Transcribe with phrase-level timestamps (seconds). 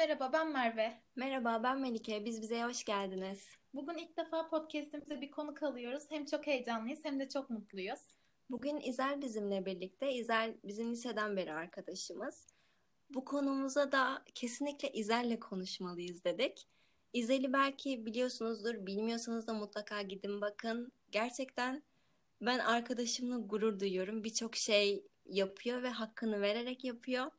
[0.00, 1.00] Merhaba ben Merve.
[1.16, 2.24] Merhaba ben Melike.
[2.24, 3.48] Biz bize hoş geldiniz.
[3.74, 6.04] Bugün ilk defa podcast'imize bir konuk alıyoruz.
[6.08, 8.00] Hem çok heyecanlıyız hem de çok mutluyuz.
[8.50, 10.12] Bugün İzel bizimle birlikte.
[10.12, 12.46] İzel bizim liseden beri arkadaşımız.
[13.10, 16.68] Bu konumuza da kesinlikle İzel'le konuşmalıyız dedik.
[17.12, 20.92] İzel'i belki biliyorsunuzdur, bilmiyorsanız da mutlaka gidin bakın.
[21.10, 21.82] Gerçekten
[22.40, 24.24] ben arkadaşımla gurur duyuyorum.
[24.24, 27.30] Birçok şey yapıyor ve hakkını vererek yapıyor.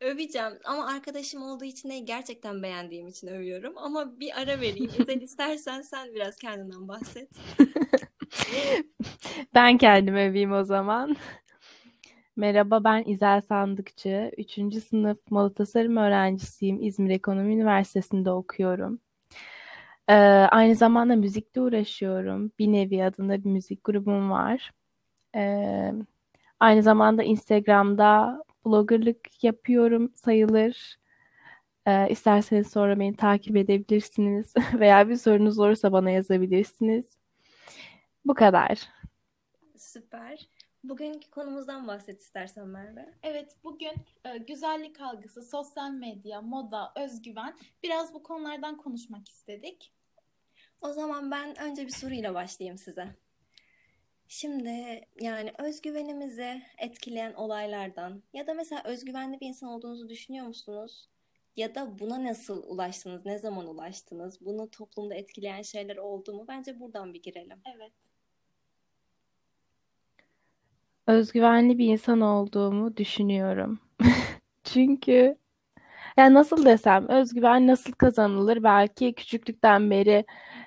[0.00, 3.78] Öveceğim ama arkadaşım olduğu için değil gerçekten beğendiğim için övüyorum.
[3.78, 4.90] Ama bir ara vereyim.
[4.98, 7.30] İzel istersen sen biraz kendinden bahset.
[9.54, 11.16] Ben kendimi öveyim o zaman.
[12.36, 14.32] Merhaba ben İzel Sandıkçı.
[14.38, 16.82] Üçüncü sınıf moda tasarım öğrencisiyim.
[16.82, 19.00] İzmir Ekonomi Üniversitesi'nde okuyorum.
[20.08, 20.14] Ee,
[20.50, 22.52] aynı zamanda müzikle uğraşıyorum.
[22.58, 24.72] Bir nevi adında bir müzik grubum var.
[25.36, 25.92] Ee,
[26.60, 30.98] aynı zamanda Instagram'da bloggerlık yapıyorum sayılır.
[31.86, 37.18] Ee, isterseniz sonra beni takip edebilirsiniz veya bir sorunuz olursa bana yazabilirsiniz.
[38.24, 38.88] Bu kadar.
[39.76, 40.48] Süper.
[40.84, 43.14] Bugünkü konumuzdan bahset istersen Merve.
[43.22, 43.92] Evet bugün
[44.24, 49.92] e, güzellik algısı, sosyal medya, moda, özgüven biraz bu konulardan konuşmak istedik.
[50.82, 53.16] O zaman ben önce bir soruyla başlayayım size.
[54.28, 61.08] Şimdi yani özgüvenimizi etkileyen olaylardan ya da mesela özgüvenli bir insan olduğunuzu düşünüyor musunuz?
[61.56, 63.26] Ya da buna nasıl ulaştınız?
[63.26, 64.40] Ne zaman ulaştınız?
[64.40, 66.44] Bunu toplumda etkileyen şeyler oldu mu?
[66.48, 67.58] Bence buradan bir girelim.
[67.76, 67.92] Evet.
[71.06, 73.80] Özgüvenli bir insan olduğumu düşünüyorum.
[74.64, 75.36] Çünkü
[76.16, 78.62] yani nasıl desem özgüven nasıl kazanılır?
[78.62, 80.24] Belki küçüklükten beri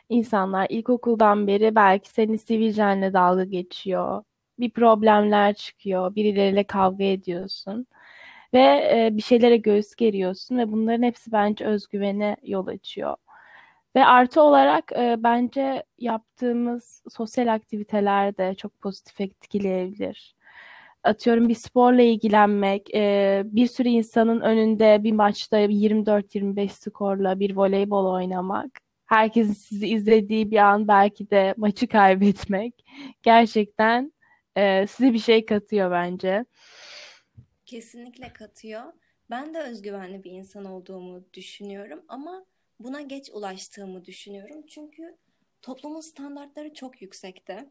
[0.09, 4.23] insanlar ilkokuldan beri belki seni sivilcenle dalga geçiyor.
[4.59, 6.15] Bir problemler çıkıyor.
[6.15, 7.87] Birileriyle kavga ediyorsun.
[8.53, 8.59] Ve
[8.93, 13.15] e, bir şeylere göğüs geriyorsun ve bunların hepsi bence özgüvene yol açıyor.
[13.95, 20.35] Ve artı olarak e, bence yaptığımız sosyal aktiviteler de çok pozitif etkileyebilir.
[21.03, 28.13] Atıyorum bir sporla ilgilenmek, e, bir sürü insanın önünde bir maçta 24-25 skorla bir voleybol
[28.13, 32.85] oynamak, herkesin sizi izlediği bir an belki de maçı kaybetmek
[33.23, 34.13] gerçekten
[34.55, 36.45] e, size bir şey katıyor bence.
[37.65, 38.83] Kesinlikle katıyor.
[39.29, 42.45] Ben de özgüvenli bir insan olduğumu düşünüyorum ama
[42.79, 44.65] buna geç ulaştığımı düşünüyorum.
[44.67, 45.17] Çünkü
[45.61, 47.69] toplumun standartları çok yüksekte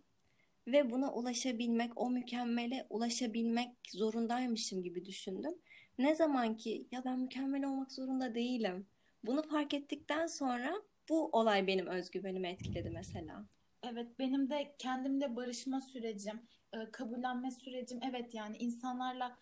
[0.66, 5.54] ve buna ulaşabilmek, o mükemmele ulaşabilmek zorundaymışım gibi düşündüm.
[5.98, 8.86] Ne zaman ki ya ben mükemmel olmak zorunda değilim.
[9.24, 10.74] Bunu fark ettikten sonra
[11.08, 13.44] bu olay benim özgüvenimi etkiledi mesela.
[13.82, 16.40] Evet benim de kendimle barışma sürecim,
[16.72, 18.00] e, kabullenme sürecim.
[18.10, 19.38] Evet yani insanlarla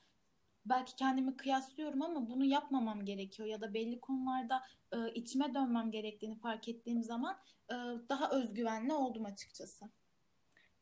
[0.67, 6.39] belki kendimi kıyaslıyorum ama bunu yapmamam gerekiyor ya da belli konularda e, içime dönmem gerektiğini
[6.39, 7.37] fark ettiğim zaman
[7.71, 7.75] e,
[8.09, 9.91] daha özgüvenli oldum açıkçası.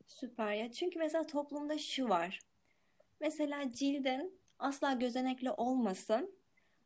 [0.07, 0.73] Süper ya.
[0.73, 2.39] Çünkü mesela toplumda şu var.
[3.21, 6.35] Mesela cildin asla gözenekli olmasın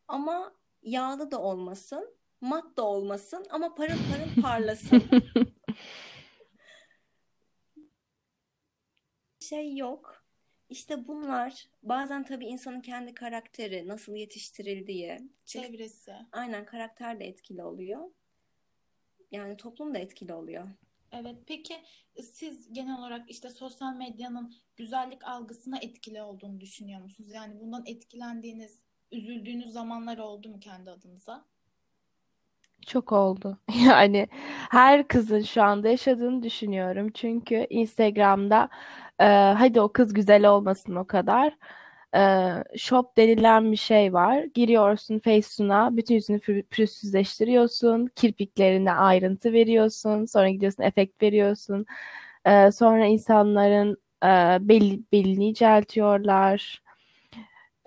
[0.08, 0.52] ama
[0.82, 5.02] yağlı da olmasın, mat da olmasın ama parıl parıl parlasın.
[9.40, 10.24] Şey yok.
[10.68, 16.12] İşte bunlar bazen tabii insanın kendi karakteri, nasıl yetiştirildiği, Çevresi.
[16.32, 18.10] aynen karakter de etkili oluyor.
[19.30, 20.68] Yani toplum da etkili oluyor.
[21.12, 21.74] Evet, peki
[22.22, 27.30] siz genel olarak işte sosyal medyanın güzellik algısına etkili olduğunu düşünüyor musunuz?
[27.32, 28.78] Yani bundan etkilendiğiniz,
[29.12, 31.44] üzüldüğünüz zamanlar oldu mu kendi adınıza?
[32.86, 33.58] Çok oldu.
[33.86, 34.28] Yani
[34.70, 37.10] her kızın şu anda yaşadığını düşünüyorum.
[37.14, 38.68] Çünkü Instagram'da
[39.20, 39.24] e,
[39.58, 41.56] hadi o kız güzel olmasın o kadar.
[42.16, 44.44] E, shop denilen bir şey var.
[44.54, 48.06] Giriyorsun Facetune'a, bütün yüzünü pür- pürüzsüzleştiriyorsun.
[48.16, 50.24] Kirpiklerine ayrıntı veriyorsun.
[50.24, 51.86] Sonra gidiyorsun efekt veriyorsun.
[52.46, 54.28] E, sonra insanların e,
[54.68, 56.82] belli, belini inceltiyorlar.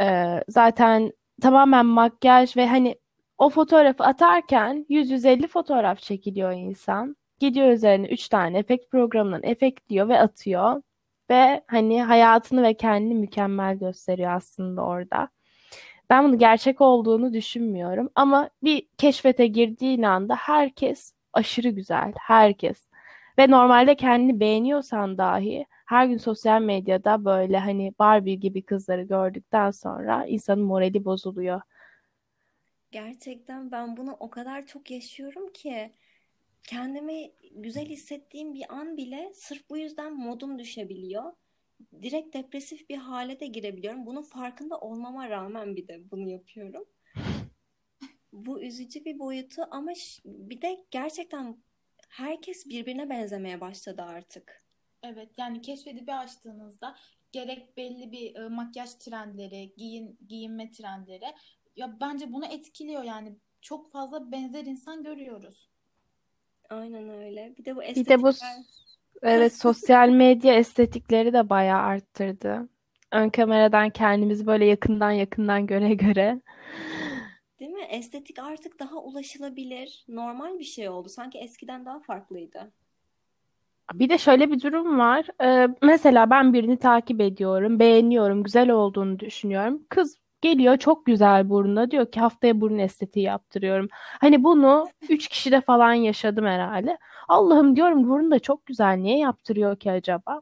[0.01, 0.05] E,
[0.49, 2.95] zaten tamamen makyaj ve hani
[3.39, 7.15] o fotoğrafı atarken 100-150 fotoğraf çekiliyor insan.
[7.39, 10.81] Gidiyor üzerine 3 tane efekt programından efektliyor ve atıyor.
[11.29, 15.29] Ve hani hayatını ve kendini mükemmel gösteriyor aslında orada.
[16.09, 18.09] Ben bunu gerçek olduğunu düşünmüyorum.
[18.15, 22.13] Ama bir keşfete girdiğin anda herkes aşırı güzel.
[22.19, 22.87] Herkes.
[23.39, 29.71] Ve normalde kendini beğeniyorsan dahi her gün sosyal medyada böyle hani Barbie gibi kızları gördükten
[29.71, 31.61] sonra insanın morali bozuluyor.
[32.91, 35.93] Gerçekten ben bunu o kadar çok yaşıyorum ki
[36.63, 41.33] kendimi güzel hissettiğim bir an bile sırf bu yüzden modum düşebiliyor.
[42.01, 44.05] Direkt depresif bir hale de girebiliyorum.
[44.05, 46.85] Bunun farkında olmama rağmen bir de bunu yapıyorum.
[48.33, 49.91] Bu üzücü bir boyutu ama
[50.25, 51.63] bir de gerçekten
[52.09, 54.63] herkes birbirine benzemeye başladı artık.
[55.03, 56.95] Evet yani keşfedibi açtığınızda
[57.31, 61.25] gerek belli bir e, makyaj trendleri, giyin, giyinme trendleri
[61.79, 65.69] ya bence bunu etkiliyor yani çok fazla benzer insan görüyoruz.
[66.69, 67.53] Aynen öyle.
[67.57, 68.57] Bir de bu Bir de bu estetikler.
[69.21, 72.69] evet sosyal medya estetikleri de bayağı arttırdı.
[73.11, 76.41] Ön kameradan kendimizi böyle yakından yakından göre göre.
[77.59, 77.81] Değil mi?
[77.89, 81.09] Estetik artık daha ulaşılabilir, normal bir şey oldu.
[81.09, 82.71] Sanki eskiden daha farklıydı.
[83.93, 85.25] Bir de şöyle bir durum var.
[85.43, 89.83] Ee, mesela ben birini takip ediyorum, beğeniyorum, güzel olduğunu düşünüyorum.
[89.89, 93.87] Kız geliyor çok güzel burnuna diyor ki haftaya burun estetiği yaptırıyorum.
[93.91, 96.97] Hani bunu üç kişide falan yaşadım herhalde.
[97.27, 98.95] Allah'ım diyorum burnu da çok güzel.
[98.97, 100.41] Niye yaptırıyor ki acaba?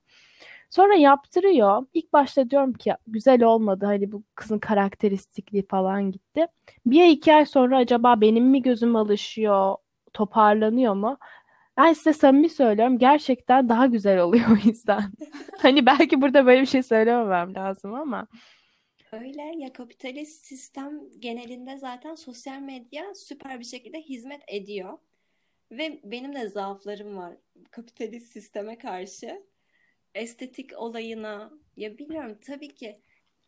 [0.69, 1.85] Sonra yaptırıyor.
[1.93, 3.85] İlk başta diyorum ki güzel olmadı.
[3.85, 6.47] Hani bu kızın karakteristikliği falan gitti.
[6.85, 9.75] Bir ay iki ay sonra acaba benim mi gözüm alışıyor,
[10.13, 11.17] toparlanıyor mu?
[11.77, 12.99] Ben size samimi söylüyorum.
[12.99, 15.03] Gerçekten daha güzel oluyor o insan.
[15.61, 18.27] Hani belki burada böyle bir şey söylememem lazım ama.
[19.11, 24.97] Öyle ya kapitalist sistem genelinde zaten sosyal medya süper bir şekilde hizmet ediyor.
[25.71, 27.37] Ve benim de zaaflarım var
[27.71, 29.43] kapitalist sisteme karşı.
[30.15, 33.01] Estetik olayına ya bilmiyorum tabii ki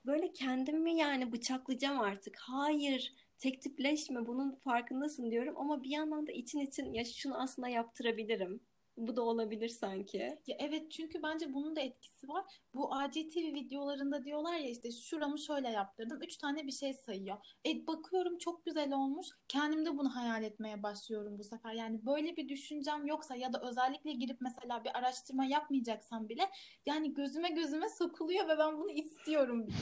[0.06, 2.36] böyle kendimi yani bıçaklayacağım artık.
[2.40, 7.70] Hayır, tek tipleşme bunun farkındasın diyorum ama bir yandan da için için ya şunu aslında
[7.70, 8.62] yaptırabilirim.
[9.00, 10.18] Bu da olabilir sanki.
[10.18, 12.46] Ya evet çünkü bence bunun da etkisi var.
[12.74, 16.20] Bu ACTV videolarında diyorlar ya işte şuramı şöyle yaptırdım.
[16.22, 17.38] Üç tane bir şey sayıyor.
[17.68, 19.28] E bakıyorum çok güzel olmuş.
[19.48, 21.74] Kendim de bunu hayal etmeye başlıyorum bu sefer.
[21.74, 26.50] Yani böyle bir düşüncem yoksa ya da özellikle girip mesela bir araştırma yapmayacaksam bile
[26.86, 29.68] yani gözüme gözüme sokuluyor ve ben bunu istiyorum.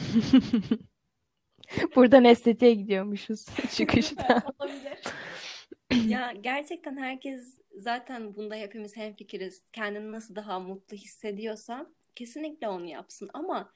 [1.95, 4.43] Buradan estetiğe gidiyormuşuz çıkışta.
[4.59, 4.99] Olabilir.
[6.07, 9.63] Ya gerçekten herkes zaten bunda hepimiz hemfikiriz.
[9.73, 13.29] Kendini nasıl daha mutlu hissediyorsa kesinlikle onu yapsın.
[13.33, 13.71] Ama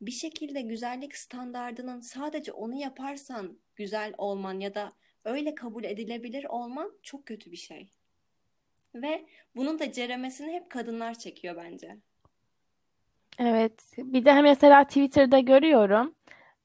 [0.00, 4.92] bir şekilde güzellik standardının sadece onu yaparsan güzel olman ya da
[5.24, 7.88] öyle kabul edilebilir olman çok kötü bir şey.
[8.94, 11.96] Ve bunun da ceremesini hep kadınlar çekiyor bence.
[13.38, 13.82] Evet.
[13.98, 16.14] Bir de mesela Twitter'da görüyorum.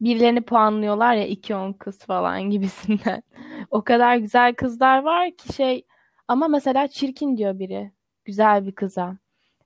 [0.02, 3.24] Birilerini puanlıyorlar ya 2-10 kız falan gibisinden.
[3.72, 5.86] O kadar güzel kızlar var ki şey
[6.30, 7.94] ama mesela çirkin diyor biri
[8.26, 9.18] güzel bir kıza.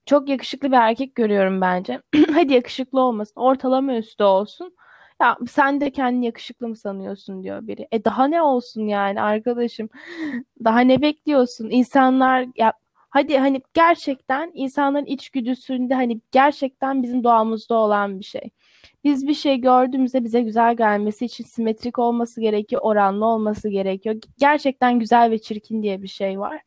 [0.07, 2.01] Çok yakışıklı bir erkek görüyorum bence.
[2.35, 3.33] Hadi yakışıklı olmasın.
[3.41, 4.75] Ortalama üstü olsun.
[5.21, 7.87] Ya sen de kendini yakışıklı mı sanıyorsun diyor biri.
[7.91, 9.89] E daha ne olsun yani arkadaşım?
[10.65, 11.69] Daha ne bekliyorsun?
[11.71, 12.73] İnsanlar ya
[13.13, 18.49] hadi hani gerçekten insanların içgüdüsünde hani gerçekten bizim doğamızda olan bir şey.
[19.03, 24.15] Biz bir şey gördüğümüzde bize güzel gelmesi için simetrik olması gerekiyor, oranlı olması gerekiyor.
[24.37, 26.61] Gerçekten güzel ve çirkin diye bir şey var.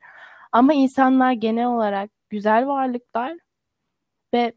[0.52, 3.38] Ama insanlar genel olarak güzel varlıklar
[4.34, 4.52] ve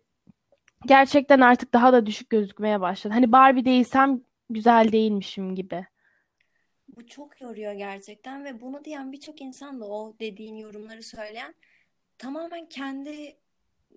[0.85, 3.13] gerçekten artık daha da düşük gözükmeye başladı.
[3.13, 5.85] Hani Barbie değilsem güzel değilmişim gibi.
[6.95, 11.53] Bu çok yoruyor gerçekten ve bunu diyen birçok insan da o dediğin yorumları söyleyen
[12.19, 13.37] tamamen kendi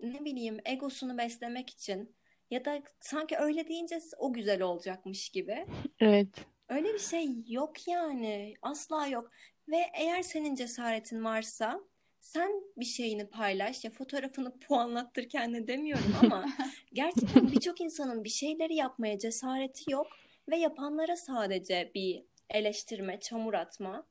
[0.02, 2.16] ne bileyim egosunu beslemek için
[2.50, 5.66] ya da sanki öyle deyince o güzel olacakmış gibi.
[6.00, 6.28] Evet.
[6.68, 8.54] Öyle bir şey yok yani.
[8.62, 9.30] Asla yok.
[9.68, 11.80] Ve eğer senin cesaretin varsa
[12.20, 16.46] sen bir şeyini paylaş ya fotoğrafını puanlattır kendine demiyorum ama
[16.92, 20.06] gerçekten birçok insanın bir şeyleri yapmaya cesareti yok
[20.48, 24.06] ve yapanlara sadece bir eleştirme, çamur atma.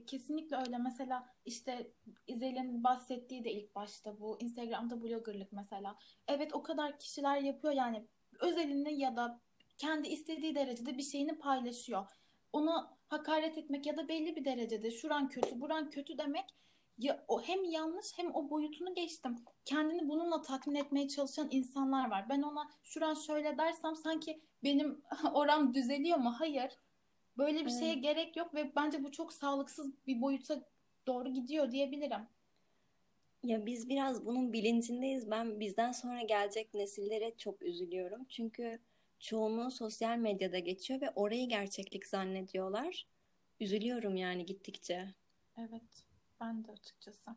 [0.00, 0.78] Kesinlikle öyle.
[0.78, 1.92] Mesela işte
[2.26, 5.98] İzel'in bahsettiği de ilk başta bu Instagram'da bloggerlık mesela.
[6.28, 8.06] Evet o kadar kişiler yapıyor yani
[8.40, 9.40] özelini ya da
[9.78, 12.06] kendi istediği derecede bir şeyini paylaşıyor.
[12.52, 16.44] Onu hakaret etmek ya da belli bir derecede şuran kötü, buran kötü demek
[16.98, 19.36] ya o hem yanlış hem o boyutunu geçtim.
[19.64, 22.28] Kendini bununla tatmin etmeye çalışan insanlar var.
[22.28, 25.02] Ben ona şuran şöyle dersem sanki benim
[25.34, 26.34] oram düzeliyor mu?
[26.38, 26.72] Hayır.
[27.38, 28.02] Böyle bir şeye Evet.
[28.02, 30.62] gerek yok ve bence bu çok sağlıksız bir boyuta
[31.06, 32.26] doğru gidiyor diyebilirim.
[33.42, 35.30] Ya biz biraz bunun bilincindeyiz.
[35.30, 38.24] Ben bizden sonra gelecek nesillere çok üzülüyorum.
[38.28, 38.78] Çünkü
[39.20, 43.06] çoğunluğu sosyal medyada geçiyor ve orayı gerçeklik zannediyorlar.
[43.60, 45.08] Üzülüyorum yani gittikçe.
[45.58, 46.06] Evet,
[46.40, 47.30] ben de açıkçası.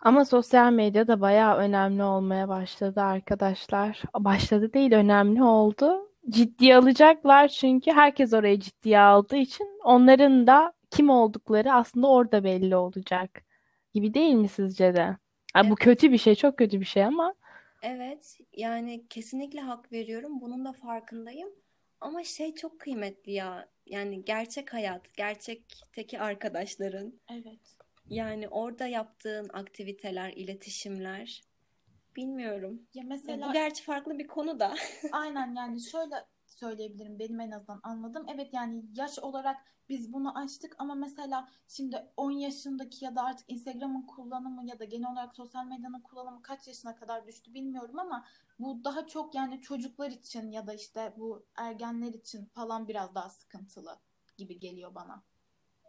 [0.00, 4.02] Ama sosyal medya da bayağı önemli olmaya başladı arkadaşlar.
[4.18, 6.07] Başladı değil, önemli oldu.
[6.30, 12.76] Ciddiye alacaklar çünkü herkes orayı ciddiye aldığı için onların da kim oldukları aslında orada belli
[12.76, 13.42] olacak
[13.94, 15.16] gibi değil mi sizce de?
[15.56, 15.78] Bu Evet.
[15.78, 17.34] kötü bir şey, çok kötü bir şey ama
[17.82, 20.40] Evet, yani kesinlikle hak veriyorum.
[20.40, 21.48] Bunun da farkındayım.
[22.00, 23.68] Ama şey çok kıymetli ya.
[23.86, 27.12] Yani gerçek hayat, gerçekteki arkadaşların.
[27.30, 27.76] Evet.
[28.08, 31.40] Yani orada yaptığın aktiviteler, iletişimler.
[32.16, 32.82] Bilmiyorum.
[32.94, 34.74] Ya Ya bu mesela gerçi farklı bir konu da.
[35.12, 36.14] Aynen yani şöyle
[36.46, 38.26] söyleyebilirim benim en azından anladım.
[38.28, 39.56] Evet yani yaş olarak
[39.88, 44.84] biz bunu aştık ama mesela şimdi 10 yaşındaki ya da artık Instagram'ın kullanımı ya da
[44.84, 48.24] genel olarak sosyal medyanın kullanımı kaç yaşına kadar düştü bilmiyorum ama
[48.58, 53.30] bu daha çok yani çocuklar için ya da işte bu ergenler için falan biraz daha
[53.30, 53.98] sıkıntılı
[54.36, 55.24] gibi geliyor bana.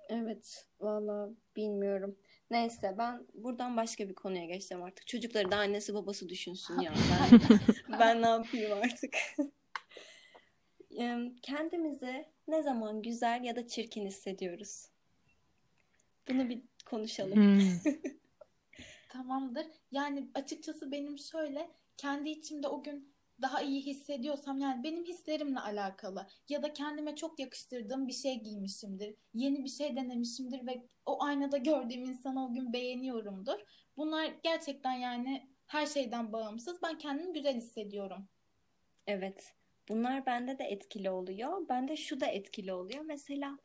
[0.09, 2.17] Evet, valla bilmiyorum.
[2.51, 5.07] Neyse ben buradan başka bir konuya geçeceğim artık.
[5.07, 6.93] Çocukları da annesi babası düşünsün ya.
[7.89, 9.15] Ben, ben ne yapayım artık?
[11.41, 14.87] Kendimizi ne zaman güzel ya da çirkin hissediyoruz?
[16.29, 17.35] Bunu bir konuşalım.
[17.35, 17.93] Hmm.
[19.09, 19.65] Tamamdır.
[19.91, 26.27] Yani açıkçası benim şöyle kendi içimde o gün daha iyi hissediyorsam yani benim hislerimle alakalı
[26.50, 29.15] ya da kendime çok yakıştırdığım bir şey giymişimdir.
[29.34, 33.60] Yeni bir şey denemişimdir ve o aynada gördüğüm insanı o gün beğeniyorumdur.
[33.98, 36.81] Bunlar gerçekten yani her şeyden bağımsız.
[36.84, 38.27] Ben kendimi güzel hissediyorum.
[39.08, 39.53] Evet.
[39.89, 41.69] Bunlar bende de etkili oluyor.
[41.69, 43.01] Bende şu da etkili oluyor.
[43.05, 43.60] Mesela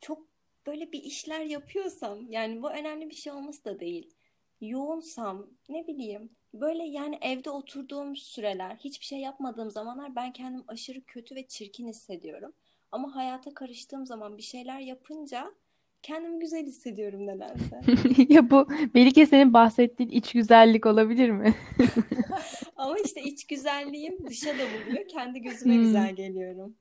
[0.00, 0.28] çok
[0.66, 4.14] böyle bir işler yapıyorsam yani bu önemli bir şey olması da değil.
[4.60, 11.04] Yoğunsam ne bileyim böyle yani evde oturduğum süreler hiçbir şey yapmadığım zamanlar ben kendimi aşırı
[11.06, 12.52] kötü ve çirkin hissediyorum.
[12.92, 15.54] Ama hayata karıştığım zaman bir şeyler yapınca
[16.02, 17.86] kendimi güzel hissediyorum nedense.
[18.28, 21.54] Ya bu Melike senin bahsettiğin iç güzellik olabilir mi?
[22.76, 25.08] Ama işte iç güzelliğim dışa da vuruyor.
[25.08, 25.80] Kendi gözüme Hmm.
[25.80, 26.76] güzel geliyorum.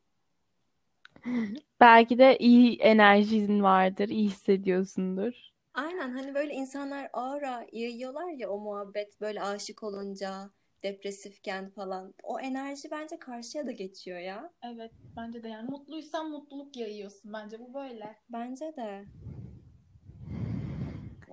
[1.80, 5.34] Belki de iyi enerjin vardır, iyi hissediyorsundur.
[5.78, 10.50] Aynen hani böyle insanlar aura yayıyorlar ya o muhabbet böyle aşık olunca
[10.84, 12.14] depresifken falan.
[12.24, 14.54] O enerji bence karşıya da geçiyor ya.
[14.64, 17.34] Evet, bence de yani mutluysan mutluluk yayıyorsun.
[17.34, 18.16] Bence bu böyle.
[18.30, 19.06] Bence de.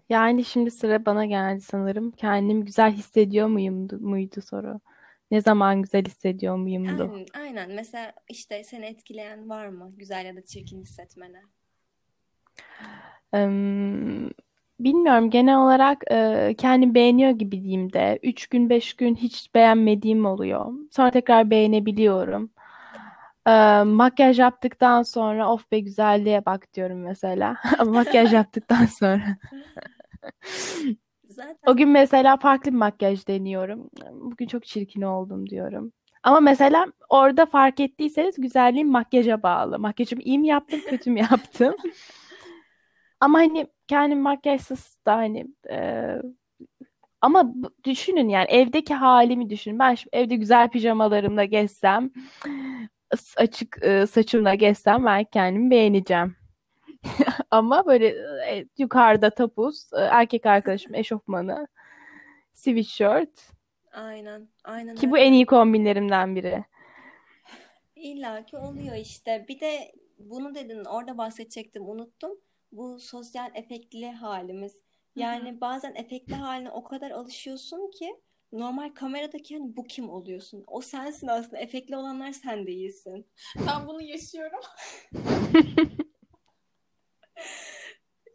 [0.08, 2.10] Yani şimdi sıra bana geldi sanırım.
[2.10, 4.80] Kendimi güzel hissediyor muyum muydu soru.
[5.30, 7.02] Ne zaman güzel hissediyor muyumdu?
[7.12, 7.72] Aynen, aynen.
[7.72, 9.90] Mesela işte seni etkileyen var mı?
[9.96, 11.42] Güzel ya da çirkin hissetmene.
[14.80, 20.26] Bilmiyorum genel olarak e, kendimi beğeniyor gibi diyeyim de 3 gün 5 gün hiç beğenmediğim
[20.26, 20.72] oluyor.
[20.90, 22.50] Sonra tekrar beğenebiliyorum.
[23.46, 27.56] E, makyaj yaptıktan sonra of be güzelliğe bak diyorum mesela.
[27.78, 29.36] Ama makyaj yaptıktan sonra.
[31.28, 33.90] Zaten O gün mesela farklı bir makyaj deniyorum.
[34.12, 35.92] Bugün çok çirkin oldum diyorum.
[36.22, 39.78] Ama mesela orada fark ettiyseniz güzelliğim makyaja bağlı.
[39.78, 41.74] Makyajımı iyi mi yaptım, kötü mü yaptım?
[43.21, 46.09] Ama hani kendim makyajsız da hani e,
[47.21, 47.54] ama
[47.85, 49.78] düşünün yani evdeki halimi düşünün.
[49.78, 52.11] Ben şimdi evde güzel pijamalarımla gezsem,
[53.37, 56.37] açık e, saçımla gezsem ben kendimi beğeneceğim.
[57.50, 58.06] Ama böyle
[58.50, 61.68] e, yukarıda topuz, e, erkek arkadaşım eşofmanı,
[62.52, 63.54] sweatshirt
[63.92, 64.49] aynen.
[64.64, 66.64] Aynen ki bu en iyi kombinlerimden biri.
[67.97, 69.44] İlla ki oluyor işte.
[69.49, 72.30] Bir de bunu dedin orada bahsedecektim unuttum.
[72.74, 74.82] Bu sosyal efektli halimiz.
[75.16, 78.16] Yani bazen efektli haline o kadar alışıyorsun ki
[78.52, 80.64] normal kameradaki hani bu kim oluyorsun?
[80.66, 81.58] O sensin aslında.
[81.58, 83.26] Efektli olanlar sen değilsin.
[83.66, 84.60] Ben bunu yaşıyorum.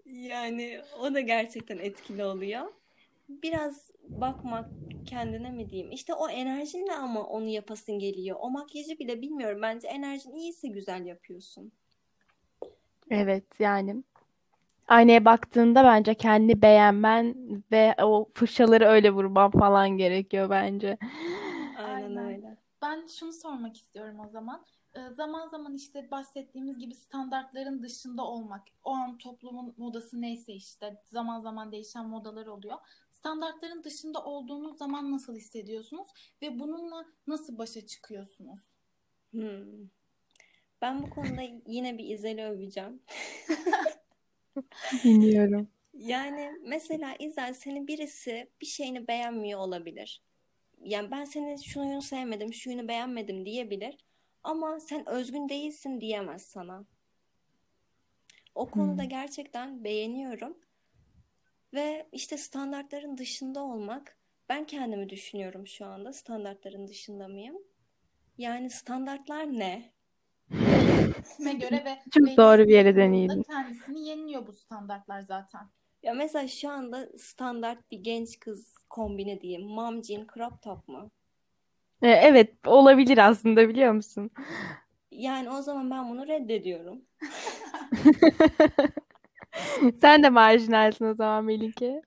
[0.05, 2.73] Yani o da gerçekten etkili oluyor.
[3.29, 4.69] Biraz bakmak
[5.05, 5.91] kendine mi diyeyim?
[5.91, 8.37] İşte o enerjinle ama onu yapasın geliyor.
[8.39, 9.61] O makyajı bile bilmiyorum.
[9.61, 11.71] Bence enerjin iyiyse güzel yapıyorsun.
[13.09, 14.03] Evet yani
[14.89, 17.35] aynaya baktığında bence kendini beğenmen
[17.71, 20.97] ve o fırçaları öyle vurman falan gerekiyor bence.
[21.77, 22.17] Aynen Aynen.
[22.17, 22.57] öyle.
[22.81, 24.65] Ben şunu sormak istiyorum o zaman.
[24.95, 28.67] Ee, zaman zaman işte bahsettiğimiz gibi standartların dışında olmak.
[28.83, 32.77] O an toplumun modası neyse işte zaman zaman değişen modalar oluyor.
[33.11, 36.07] Standartların dışında olduğunuz zaman nasıl hissediyorsunuz
[36.41, 38.59] ve bununla nasıl başa çıkıyorsunuz?
[39.31, 39.89] Hmm.
[40.81, 43.01] Ben bu konuda yine bir İzel'i öveceğim.
[45.03, 45.67] Dinliyorum.
[45.93, 50.23] Yani mesela İzel senin birisi bir şeyini beğenmiyor olabilir.
[50.81, 53.97] Yani ben senin şunu sevmedim, şu yönü beğenmedim diyebilir.
[54.43, 56.85] Ama sen özgün değilsin diyemez sana.
[58.55, 59.09] O konuda Hmm.
[59.09, 60.57] gerçekten beğeniyorum.
[61.73, 64.17] Ve işte standartların dışında olmak,
[64.49, 66.13] ben kendimi düşünüyorum şu anda.
[66.13, 67.57] Standartların dışında mıyım?
[68.37, 69.93] Yani standartlar ne?
[71.37, 73.43] Kime göre ve Çok doğru bir yere değindin.
[73.43, 75.61] kendisini yeniliyor bu standartlar zaten.
[76.03, 79.67] Ya mesela şu anda standart bir genç kız kombini diyeyim.
[79.67, 81.11] Mom jean crop top mu?
[82.01, 84.31] E, Evet olabilir aslında biliyor musun?
[85.11, 87.01] Yani o zaman ben bunu reddediyorum.
[90.01, 92.01] Sen de marjinalsin o zaman Melike.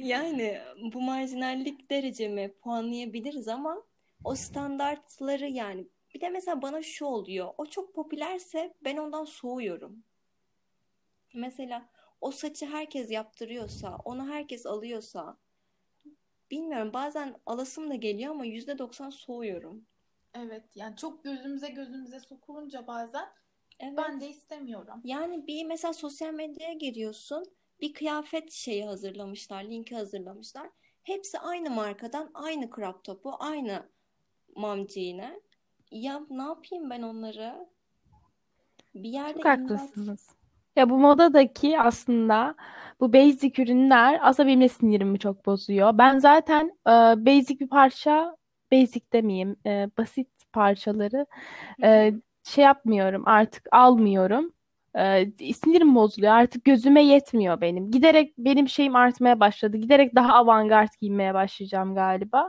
[0.00, 0.58] Yani
[0.92, 3.82] bu marjinallik derecemi puanlayabiliriz ama
[4.24, 7.54] o standartları yani bir de mesela bana şu oluyor.
[7.58, 10.04] O çok popülerse ben ondan soğuyorum.
[11.34, 11.88] Mesela
[12.20, 15.36] o saçı herkes yaptırıyorsa, onu herkes alıyorsa
[16.50, 19.86] bilmiyorum bazen alasım da geliyor ama yüzde doksan soğuyorum.
[20.34, 23.28] Evet yani çok gözümüze gözümüze sokulunca bazen
[23.80, 23.94] Evet.
[23.96, 25.00] ben de istemiyorum.
[25.04, 27.44] Yani bir mesela sosyal medyaya giriyorsun.
[27.80, 30.70] Bir kıyafet şeyi hazırlamışlar, linki hazırlamışlar.
[31.02, 33.88] Hepsi aynı markadan, aynı crop topu, aynı
[34.56, 35.40] mamciğine.
[35.92, 37.68] Ya ne yapayım ben onları?
[38.94, 39.80] Bir yerde Çok imdat.
[39.80, 40.28] haklısınız.
[40.76, 42.54] Ya bu modadaki aslında
[43.00, 45.98] bu basic ürünler aslında benim de sinirimi çok bozuyor.
[45.98, 46.90] Ben zaten e,
[47.26, 48.36] basic bir parça,
[48.72, 51.26] basic demeyeyim, e, basit parçaları
[51.82, 52.12] e,
[52.44, 54.52] şey yapmıyorum artık almıyorum.
[54.94, 57.90] E, sinirim bozuluyor artık gözüme yetmiyor benim.
[57.90, 59.76] Giderek benim şeyim artmaya başladı.
[59.76, 62.48] Giderek daha avantgard giymeye başlayacağım galiba.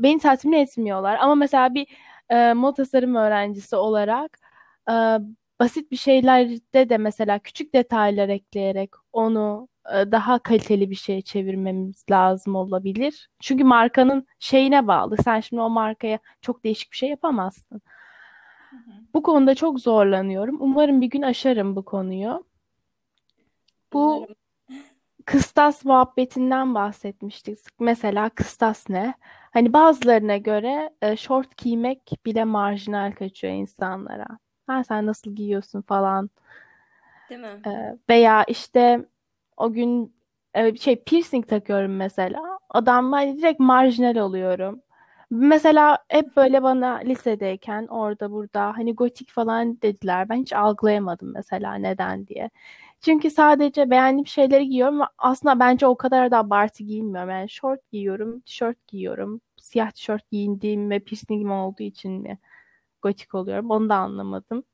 [0.00, 1.18] Beni tatmin etmiyorlar.
[1.20, 1.86] Ama mesela bir
[2.30, 4.38] e, moda tasarım öğrencisi olarak
[4.90, 4.94] e,
[5.60, 12.04] basit bir şeylerde de mesela küçük detaylar ekleyerek onu e, daha kaliteli bir şeye çevirmemiz
[12.10, 13.28] lazım olabilir.
[13.40, 15.16] Çünkü markanın şeyine bağlı.
[15.16, 17.80] Sen şimdi o markaya çok değişik bir şey yapamazsın.
[18.70, 18.90] Hı hı.
[19.14, 20.56] Bu konuda çok zorlanıyorum.
[20.60, 22.44] Umarım bir gün aşarım bu konuyu.
[23.92, 24.34] Bu Umarım.
[25.24, 27.58] kıstas muhabbetinden bahsetmiştik.
[27.80, 29.14] Mesela kıstas ne?
[29.50, 34.26] Hani bazılarına göre e, şort giymek bile marjinal kaçıyor insanlara.
[34.66, 36.30] Ha sen nasıl giyiyorsun falan.
[37.30, 37.62] Değil mi?
[37.66, 37.70] E,
[38.10, 39.04] veya işte
[39.56, 40.14] o gün
[40.54, 42.58] e, şey piercing takıyorum mesela.
[42.70, 44.82] Adamlar direkt marjinal oluyorum.
[45.30, 50.28] Mesela hep böyle bana lisedeyken orada burada hani gotik falan dediler.
[50.28, 52.50] Ben hiç algılayamadım mesela neden diye.
[53.00, 57.30] Çünkü sadece beğendiğim şeyleri giyiyorum ve aslında bence o kadar da abartı giyinmiyorum.
[57.30, 59.40] Yani şort giyiyorum, tişört giyiyorum.
[59.56, 62.38] Siyah tişört giyindiğim ve piercingim olduğu için mi
[63.02, 64.64] gotik oluyorum onu da anlamadım.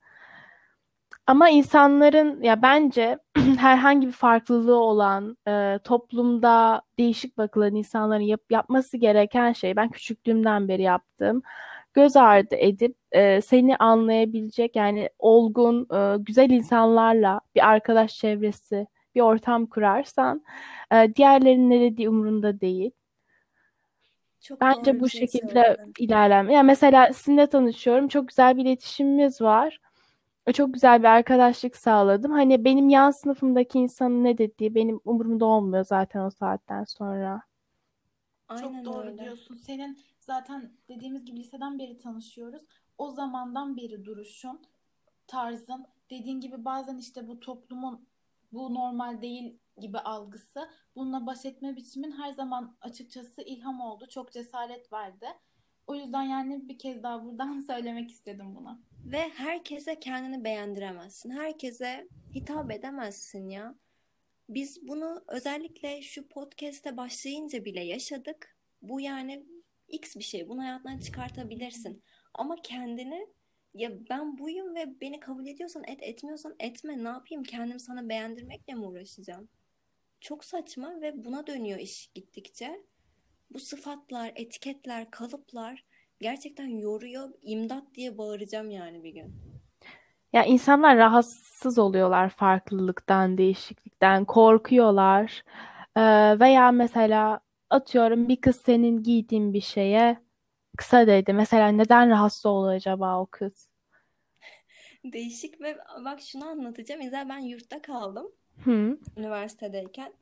[1.27, 3.19] Ama insanların ya bence
[3.59, 10.69] herhangi bir farklılığı olan e, toplumda değişik bakılan insanların yap- yapması gereken şey ben küçüklüğümden
[10.69, 11.43] beri yaptığım
[11.95, 19.21] göz ardı edip e, seni anlayabilecek yani olgun e, güzel insanlarla bir arkadaş çevresi bir
[19.21, 20.43] ortam kurarsan
[20.93, 22.91] e, diğerlerinin ne dediği umurunda değil.
[24.41, 25.93] Çok Bence bu şey şekilde söyledin.
[25.99, 26.53] ilerleme.
[26.55, 28.09] Yani mesela sizinle tanışıyorum.
[28.09, 29.81] Çok güzel bir iletişimimiz var.
[30.47, 32.33] E, Çok güzel bir arkadaşlık sağladım.
[32.33, 37.43] Hani benim yan sınıfımdaki insanın ne dediği benim umurumda olmuyor zaten o saatten sonra.
[38.49, 39.19] Çok Aynen doğru öyle.
[39.25, 39.55] diyorsun.
[39.55, 42.63] Senin zaten dediğimiz gibi liseden beri tanışıyoruz.
[42.99, 44.63] O zamandan beri duruşun,
[45.27, 48.09] tarzın, dediğin gibi bazen işte bu toplumun
[48.53, 54.07] bu normal değil gibi algısı, bununla baş etme biçimin her zaman açıkçası ilham oldu.
[54.11, 55.27] Çok cesaret verdi.
[55.87, 58.81] O yüzden yani bir kez daha buradan söylemek istedim bunu.
[59.05, 61.31] Ve herkese kendini beğendiremezsin.
[61.31, 63.75] Herkese hitap edemezsin ya.
[64.49, 68.57] Biz bunu özellikle şu podcast'e başlayınca bile yaşadık.
[68.83, 69.47] Bu yani
[69.95, 70.49] X bir şey.
[70.49, 72.03] Bunu hayatından çıkartabilirsin.
[72.35, 73.27] Ama kendini
[73.75, 77.05] ya ben buyum ve beni kabul ediyorsan et, etmiyorsan etme.
[77.05, 77.45] Ne yapayım?
[77.45, 79.49] Kendimi sana beğendirmekle mi uğraşacağım?
[80.21, 82.81] Çok saçma ve buna dönüyor iş gittikçe.
[83.51, 85.85] Bu sıfatlar, etiketler, kalıplar
[86.21, 87.31] gerçekten yoruyor.
[87.43, 89.35] İmdat diye bağıracağım yani bir gün.
[90.33, 95.45] Ya insanlar rahatsız oluyorlar farklılıktan, değişiklikten, korkuyorlar.
[95.97, 97.41] Ee, veya mesela
[97.75, 100.19] atıyorum bir kız senin giydiğin bir şeye
[100.77, 101.33] kısa dedi.
[101.33, 103.71] Mesela neden rahatsız oluyor acaba o kız?
[105.05, 107.01] Değişik ve bak şunu anlatacağım.
[107.01, 108.33] İzel ben yurtta kaldım
[108.65, 108.99] Hı.
[109.17, 110.13] üniversitedeyken.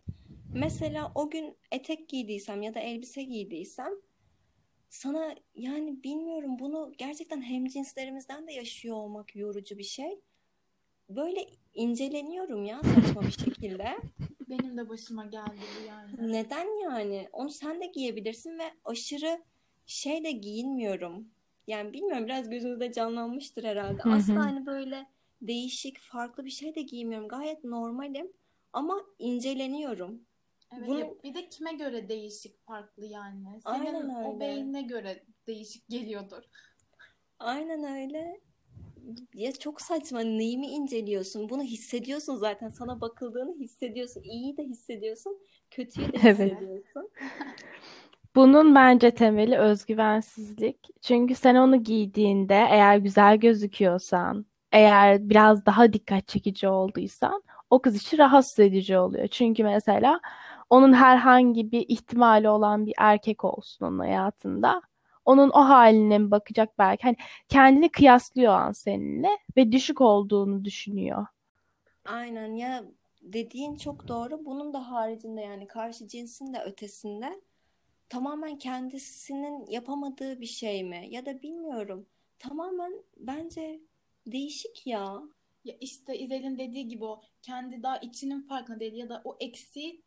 [0.54, 3.92] Mesela o gün etek giydiysem ya da elbise giydiysem
[4.90, 10.20] sana yani bilmiyorum bunu gerçekten hemcinslerimizden de yaşıyor olmak yorucu bir şey.
[11.08, 13.96] Böyle inceleniyorum ya saçma bir şekilde.
[14.52, 16.32] Benim de başıma geldi bu yani.
[16.32, 17.28] Neden yani?
[17.32, 19.42] Onu sen de giyebilirsin ve aşırı
[19.86, 21.28] şey de giyinmiyorum.
[21.66, 24.02] Yani bilmiyorum biraz gözünüzde canlanmıştır herhalde.
[24.02, 25.06] Asla hani böyle
[25.42, 27.28] değişik, farklı bir şey de giymiyorum.
[27.28, 28.32] Gayet normalim
[28.72, 30.20] ama inceleniyorum.
[30.72, 33.60] Evet Bunu bir de kime göre değişik farklı yani.
[33.62, 34.40] Senin aynen o öyle.
[34.40, 36.42] beynine göre değişik geliyordur.
[37.38, 38.40] Aynen öyle.
[39.34, 40.20] Ya çok saçma.
[40.20, 41.48] Neyimi inceliyorsun?
[41.48, 42.68] Bunu hissediyorsun zaten.
[42.68, 44.22] Sana bakıldığını hissediyorsun.
[44.22, 45.38] İyiyi de hissediyorsun,
[45.70, 46.40] kötüyü de Evet.
[46.40, 46.58] Evet.
[46.58, 47.10] hissediyorsun.
[48.36, 50.78] Bunun bence temeli özgüvensizlik.
[51.02, 57.96] Çünkü sen onu giydiğinde eğer güzel gözüküyorsan, eğer biraz daha dikkat çekici olduysan o kız
[57.96, 59.28] için rahatsız edici oluyor.
[59.28, 60.20] Çünkü mesela
[60.70, 64.82] onun herhangi bir ihtimali olan bir erkek olsun onun hayatında.
[65.24, 67.02] Onun o haline mi bakacak belki.
[67.02, 67.16] Hani
[67.48, 71.26] kendini kıyaslıyor an seninle ve düşük olduğunu düşünüyor.
[72.04, 72.84] Aynen ya
[73.22, 74.44] dediğin çok doğru.
[74.44, 77.40] Bunun da haricinde yani karşı cinsin de ötesinde
[78.08, 81.06] tamamen kendisinin yapamadığı bir şey mi?
[81.10, 82.06] Ya da bilmiyorum.
[82.38, 83.80] Tamamen bence
[84.26, 85.22] değişik ya.
[85.64, 90.02] Ya işte İzel'in dediği gibi o kendi daha içinin farkında değil ya da o eksiği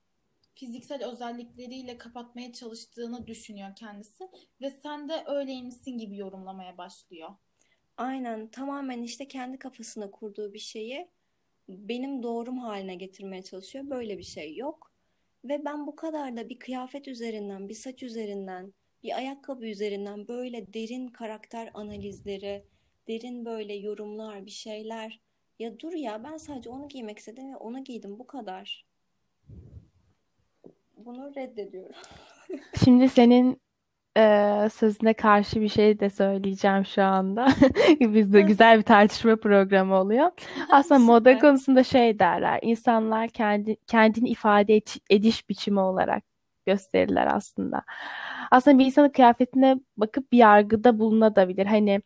[0.55, 4.29] fiziksel özellikleriyle kapatmaya çalıştığını düşünüyor kendisi
[4.61, 7.29] ve sen de öyleymişsin gibi yorumlamaya başlıyor.
[7.97, 11.07] Aynen tamamen işte kendi kafasına kurduğu bir şeyi
[11.69, 13.89] benim doğrum haline getirmeye çalışıyor.
[13.89, 14.91] Böyle bir şey yok.
[15.45, 20.73] Ve ben bu kadar da bir kıyafet üzerinden, bir saç üzerinden, bir ayakkabı üzerinden böyle
[20.73, 22.65] derin karakter analizleri,
[23.07, 25.19] derin böyle yorumlar, bir şeyler.
[25.59, 28.85] Ya dur ya ben sadece onu giymek istedim ve onu giydim bu kadar.
[31.05, 31.95] Bunu reddediyorum.
[32.83, 33.61] Şimdi senin
[34.17, 37.47] e, sözüne karşı bir şey de söyleyeceğim şu anda.
[37.99, 40.31] Bizde güzel bir tartışma programı oluyor.
[40.71, 42.59] Aslında moda konusunda şey derler.
[42.61, 46.23] İnsanlar kendi kendini ifade et- ediş biçimi olarak
[46.65, 47.83] gösterirler aslında.
[48.51, 51.65] Aslında bir insanın kıyafetine bakıp bir yargıda bulunabilir.
[51.65, 52.01] Hani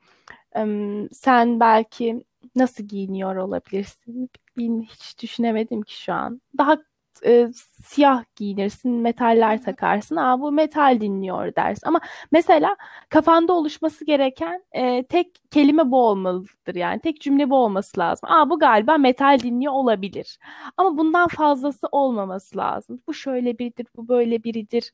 [1.11, 2.23] sen belki
[2.55, 4.29] nasıl giyiniyor olabilirsin?
[4.57, 6.41] Bilmiyorum, hiç düşünemedim ki şu an.
[6.57, 6.77] Daha
[7.25, 7.47] e,
[7.83, 10.15] siyah giyinirsin, metaller takarsın.
[10.15, 11.87] Aa bu metal dinliyor dersin.
[11.87, 11.99] Ama
[12.31, 12.75] mesela
[13.09, 16.99] kafanda oluşması gereken e, tek kelime bu olmalıdır yani.
[17.01, 18.29] Tek cümle bu olması lazım.
[18.31, 20.37] Aa bu galiba metal dinliyor olabilir.
[20.77, 23.01] Ama bundan fazlası olmaması lazım.
[23.07, 24.91] Bu şöyle biridir, bu böyle biridir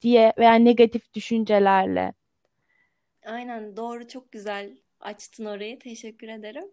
[0.00, 2.12] diye veya negatif düşüncelerle.
[3.26, 5.78] Aynen doğru çok güzel açtın orayı.
[5.78, 6.64] Teşekkür ederim.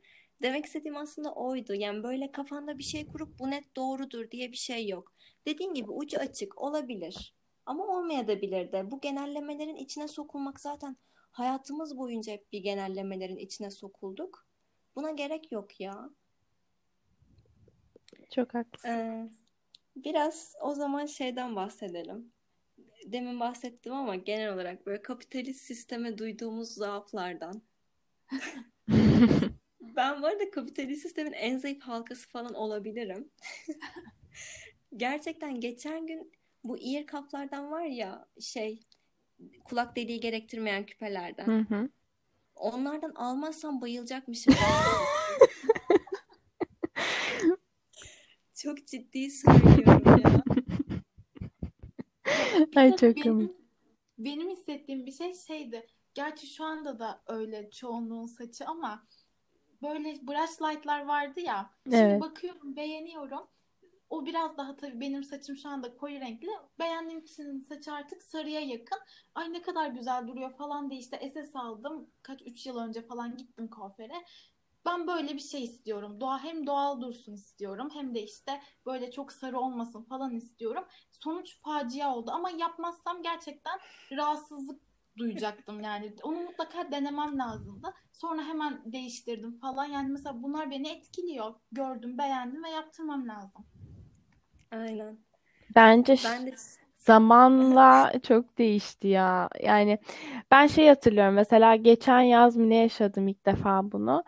[0.42, 1.74] Demek istediğim aslında oydu.
[1.74, 5.14] Yani böyle kafanda bir şey kurup bu net doğrudur diye bir şey yok.
[5.48, 7.36] Dediğin gibi ucu açık olabilir.
[7.66, 8.92] Ama olmayabilir de.
[8.92, 10.98] Bu genellemelerin içine sokulmak zaten
[11.32, 14.48] hayatımız boyunca hep bir genellemelerin içine sokulduk.
[14.96, 16.10] Buna gerek yok ya.
[18.36, 18.90] Çok haklısın.
[18.90, 19.30] Ee,
[19.96, 22.34] biraz o zaman şeyden bahsedelim.
[23.06, 27.62] Demin bahsettim ama genel olarak böyle kapitalist sisteme duyduğumuz zaaflardan.
[29.96, 33.30] Ben bu arada kapitalist sistemin en zayıf halkası falan olabilirim.
[34.98, 36.32] Gerçekten geçen gün
[36.64, 38.80] bu ear kaplardan var ya şey
[39.64, 41.46] kulak deliği gerektirmeyen küpelerden.
[41.46, 41.90] Hı hı.
[42.56, 44.54] Onlardan almazsam bayılacakmışım.
[48.56, 50.44] Çok ciddi söylüyorum ya.
[52.76, 53.54] Ay çok benim
[54.18, 55.88] benim hissettiğim bir şey şeydi.
[56.14, 59.08] Gerçi şu anda da öyle çoğunluğun saçı ama
[59.86, 61.70] böyle brush light'lar vardı ya.
[61.84, 62.22] Şimdi Evet.
[62.22, 63.48] bakıyorum, beğeniyorum.
[64.10, 66.50] O biraz daha tabii benim saçım şu anda koyu renkli.
[66.80, 69.00] Beğendiğim kişinin saçı artık sarıya yakın.
[69.36, 72.10] Ay ne kadar güzel duruyor falan diye işte SS aldım.
[72.22, 74.14] Kaç 3 yıl önce falan gittim kuaföre.
[74.86, 76.22] Ben böyle bir şey istiyorum.
[76.22, 80.84] Doğa hem doğal dursun istiyorum hem de işte böyle çok sarı olmasın falan istiyorum.
[81.12, 83.80] Sonuç facia oldu ama yapmazsam gerçekten
[84.12, 84.85] rahatsızlık
[85.18, 86.14] duyacaktım yani.
[86.24, 87.94] Onu mutlaka denemem lazımdı.
[88.14, 89.86] Sonra hemen değiştirdim falan.
[89.86, 91.54] Yani mesela bunlar beni etkiliyor.
[91.72, 93.66] Gördüm, beğendim ve yaptırmam lazım.
[94.72, 95.18] Aynen.
[95.76, 96.56] Bence Ben de
[96.96, 99.50] zamanla çok değişti ya.
[99.64, 99.98] Yani
[100.52, 104.24] ben şey hatırlıyorum mesela geçen yaz mı ne yaşadım ilk defa bunu.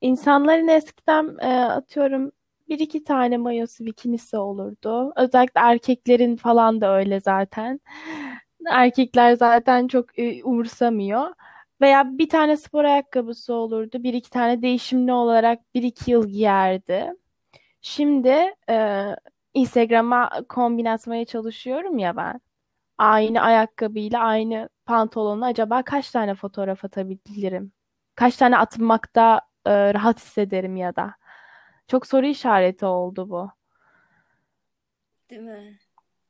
[0.00, 2.32] İnsanların eskiden e, atıyorum
[2.68, 5.12] bir iki tane mayosu bikinisi olurdu.
[5.16, 7.80] Özellikle erkeklerin falan da öyle zaten.
[8.70, 11.34] Erkekler zaten çok e, umursamıyor.
[11.80, 14.02] Veya bir tane spor ayakkabısı olurdu.
[14.02, 17.12] Bir iki tane değişimli olarak bir iki yıl giyerdi.
[17.80, 19.06] Şimdi e,
[19.54, 22.40] Instagram'a kombin atmaya çalışıyorum ya ben.
[22.98, 27.72] Aynı ayakkabıyla aynı pantolonla acaba kaç tane fotoğraf atabilirim?
[28.14, 31.14] Kaç tane atmakta e, rahat hissederim ya da.
[31.88, 33.50] Çok soru işareti oldu bu.
[35.30, 35.78] değil mi?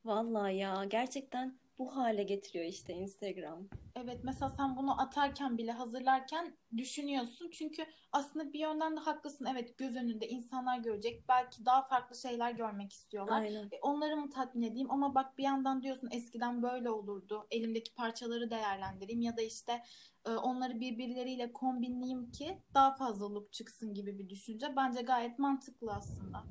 [0.04, 3.68] Vallahi ya gerçekten bu hale getiriyor işte Instagram.
[3.94, 7.50] Evet mesela sen bunu atarken bile hazırlarken düşünüyorsun.
[7.50, 9.46] Çünkü aslında bir yönden de haklısın.
[9.50, 11.28] Evet göz önünde insanlar görecek.
[11.28, 13.40] Belki daha farklı şeyler görmek istiyorlar.
[13.40, 13.64] Aynen.
[13.64, 14.90] E, onları mı tatmin edeyim?
[14.90, 17.46] Ama bak bir yandan diyorsun eskiden böyle olurdu.
[17.50, 19.82] Elimdeki parçaları değerlendireyim ya da işte
[20.26, 24.66] e, onları birbirleriyle kombinleyeyim ki daha fazla look çıksın gibi bir düşünce.
[24.76, 26.44] Bence gayet mantıklı aslında.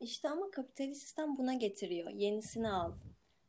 [0.00, 2.10] İşte ama kapitalist sistem buna getiriyor.
[2.10, 2.92] Yenisini al.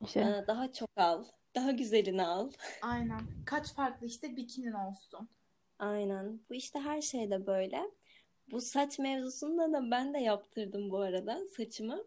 [0.04, 1.24] İşte Ee, Daha çok al.
[1.54, 2.50] daha güzelini al.
[2.82, 3.20] Aynen.
[3.46, 5.28] Kaç farklı işte bikinin olsun.
[5.78, 6.40] Aynen.
[6.50, 7.80] Bu işte her şeyde böyle.
[8.50, 12.04] Bu saç mevzusunda da ben de yaptırdım bu arada saçımı.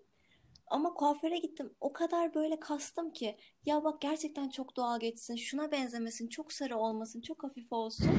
[0.68, 1.74] Ama kuaföre gittim.
[1.80, 5.36] O kadar böyle kastım ki ya bak gerçekten çok doğal geçsin.
[5.36, 6.28] Şuna benzemesin.
[6.28, 7.22] Çok sarı olmasın.
[7.22, 8.10] Çok hafif olsun.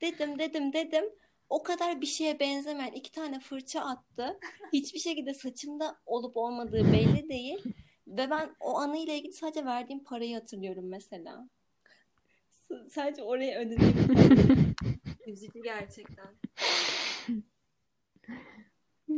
[0.00, 1.04] Dedim dedim dedim.
[1.48, 4.38] O kadar bir şeye benzemeyen iki tane fırça attı.
[4.72, 7.62] Hiçbir şekilde saçımda olup olmadığı belli değil.
[8.06, 11.48] Ve ben o anıyla ilgili sadece verdiğim parayı hatırlıyorum mesela.
[12.50, 14.74] S- Sadece oraya ödediğim parayı.
[15.26, 16.26] Üzücü gerçekten.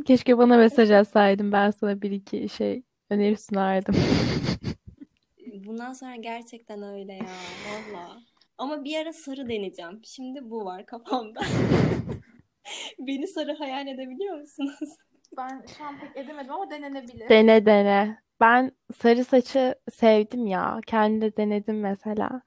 [0.05, 1.51] Keşke bana mesaj atsaydın.
[1.51, 3.95] Ben sana bir iki şey öneri sunardım.
[5.65, 7.25] Bundan sonra gerçekten öyle ya.
[7.67, 8.21] Valla.
[8.57, 10.01] Ama bir ara sarı deneyeceğim.
[10.03, 11.39] Şimdi bu var kafamda.
[12.99, 14.89] Beni sarı hayal edebiliyor musunuz?
[15.37, 17.29] Ben şu an pek edemedim ama denenebilir.
[17.29, 18.17] Dene dene.
[18.39, 18.71] Ben
[19.01, 20.79] sarı saçı sevdim ya.
[20.87, 22.41] Kendi de denedim mesela.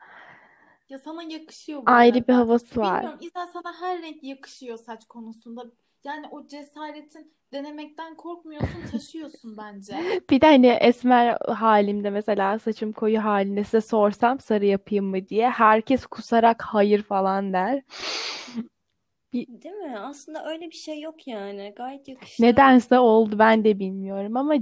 [0.88, 2.34] Ya sana yakışıyor bu Ayrı bir arada.
[2.34, 2.96] havası var.
[2.96, 5.66] Bilmiyorum İzel sana her renk yakışıyor saç konusunda.
[6.04, 9.96] Yani o cesaretin denemekten korkmuyorsun, taşıyorsun bence.
[10.30, 15.50] Bir de hani esmer halimde mesela saçım koyu halinde size sorsam sarı yapayım mı diye
[15.50, 17.82] herkes kusarak hayır falan der.
[19.32, 19.98] Değil mi?
[19.98, 21.72] Aslında öyle bir şey yok yani.
[21.76, 22.42] Gayet yakıştı.
[22.42, 24.54] Nedense oldu ben de bilmiyorum ama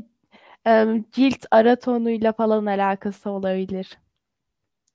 [0.66, 3.98] e, cilt ara tonuyla falan alakası olabilir.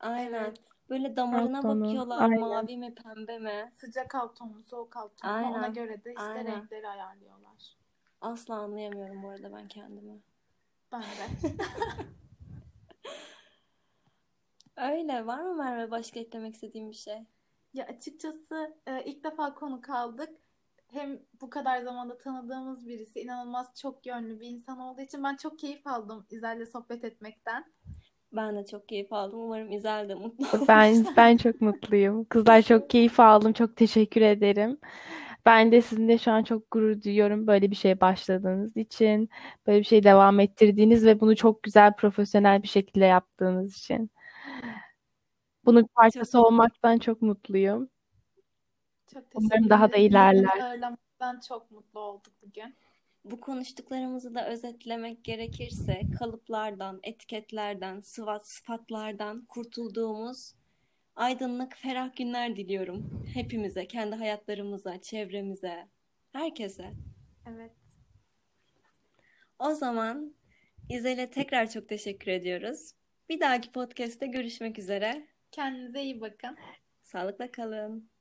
[0.00, 0.54] Aynen.
[0.90, 1.84] Böyle Alt damarına tonu.
[1.84, 2.20] bakıyorlar.
[2.20, 2.40] Aynen.
[2.40, 3.70] Mavi mi pembe mi?
[3.80, 5.32] Sıcak alt tonu, soğuk alt tonu.
[5.32, 5.74] Ona Aynen.
[5.74, 6.44] göre de işte Aynen.
[6.44, 7.76] renkleri ayarlıyorlar.
[8.20, 10.20] Asla anlayamıyorum bu arada ben kendimi.
[10.92, 11.52] Ben de.
[14.90, 15.26] Öyle.
[15.26, 17.26] Var mı Merve başka eklemek istediğim bir şey?
[17.74, 20.30] Ya açıkçası e, ilk defa konuk aldık.
[20.92, 25.58] Hem bu kadar zamanda tanıdığımız birisi, inanılmaz çok yönlü bir insan olduğu için ben çok
[25.58, 27.64] keyif aldım İzel'le sohbet etmekten.
[28.32, 29.40] Ben de çok keyif aldım.
[29.40, 31.16] Umarım İzel de mutlu Ben olmuştur.
[31.16, 32.24] ben çok mutluyum.
[32.24, 33.52] Kızlar çok keyif aldım.
[33.52, 34.78] Çok teşekkür ederim.
[35.46, 39.30] Ben de sizinle şu an çok gurur duyuyorum böyle bir şeye başladığınız için,
[39.66, 44.10] böyle bir şey devam ettirdiğiniz ve bunu çok güzel, profesyonel bir şekilde yaptığınız için.
[45.64, 47.90] Bunun bir Çok parçası olmaktan çok mutluyum.
[49.14, 50.60] Çok Umarım teşekkür daha da ilerler.
[50.60, 52.74] ağırlamaktan çok mutlu olduk bugün.
[53.24, 60.54] Bu konuştuklarımızı da özetlemek gerekirse kalıplardan, etiketlerden, sıfat, sıfatlardan kurtulduğumuz
[61.16, 63.24] aydınlık, ferah günler diliyorum.
[63.34, 65.88] Hepimize, kendi hayatlarımıza, çevremize,
[66.32, 66.90] herkese.
[67.46, 67.72] Evet.
[69.58, 70.34] O zaman
[70.88, 72.92] İzel'e tekrar çok teşekkür ediyoruz.
[73.28, 75.26] Bir dahaki podcast'te görüşmek üzere.
[75.50, 76.56] Kendinize iyi bakın.
[77.02, 78.11] Sağlıkla kalın.